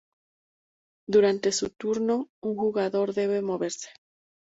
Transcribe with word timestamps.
Durante 1.07 1.51
su 1.51 1.69
turno, 1.79 2.29
un 2.41 2.55
jugador 2.57 3.13
debe 3.13 3.43
moverse. 3.43 3.89